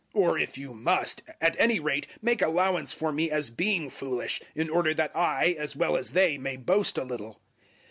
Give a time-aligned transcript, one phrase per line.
[0.15, 4.67] Or if you must, at any rate make allowance for me as being foolish, in
[4.67, 7.39] order that I, as well as they, may boast a little.